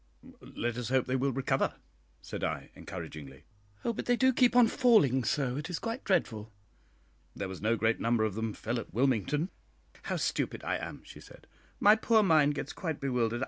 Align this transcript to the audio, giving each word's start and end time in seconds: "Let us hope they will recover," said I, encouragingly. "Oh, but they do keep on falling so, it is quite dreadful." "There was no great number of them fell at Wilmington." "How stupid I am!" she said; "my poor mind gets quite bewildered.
"Let 0.41 0.77
us 0.77 0.89
hope 0.89 1.05
they 1.05 1.15
will 1.15 1.31
recover," 1.31 1.75
said 2.23 2.43
I, 2.43 2.71
encouragingly. 2.75 3.43
"Oh, 3.85 3.93
but 3.93 4.07
they 4.07 4.15
do 4.15 4.33
keep 4.33 4.55
on 4.55 4.67
falling 4.67 5.23
so, 5.23 5.57
it 5.57 5.69
is 5.69 5.77
quite 5.77 6.03
dreadful." 6.03 6.51
"There 7.35 7.47
was 7.47 7.61
no 7.61 7.75
great 7.75 7.99
number 7.99 8.23
of 8.23 8.33
them 8.33 8.53
fell 8.53 8.79
at 8.79 8.91
Wilmington." 8.95 9.49
"How 10.05 10.15
stupid 10.15 10.63
I 10.63 10.77
am!" 10.77 11.03
she 11.05 11.19
said; 11.21 11.45
"my 11.79 11.95
poor 11.95 12.23
mind 12.23 12.55
gets 12.55 12.73
quite 12.73 12.99
bewildered. 12.99 13.39